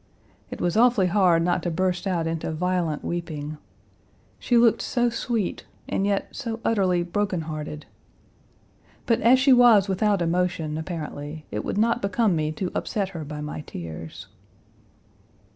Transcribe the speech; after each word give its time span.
It 0.49 0.59
was 0.59 0.75
awfully 0.75 1.05
hard 1.05 1.43
not 1.43 1.61
to 1.61 1.69
burst 1.69 2.07
out 2.07 2.25
into 2.25 2.51
violent 2.51 3.03
weeping. 3.05 3.59
She 4.39 4.57
looked 4.57 4.81
so 4.81 5.11
sweet, 5.11 5.67
and 5.87 6.07
yet 6.07 6.29
so 6.35 6.59
utterly 6.65 7.03
brokenhearted. 7.03 7.85
But 9.05 9.21
as 9.21 9.37
she 9.37 9.53
was 9.53 9.87
without 9.87 10.19
emotion, 10.23 10.75
apparently, 10.79 11.45
it 11.51 11.63
would 11.63 11.77
not 11.77 12.01
become 12.01 12.35
me 12.35 12.51
to 12.53 12.71
upset 12.73 13.09
her 13.09 13.23
by 13.23 13.41
my 13.41 13.61
tears. 13.61 14.25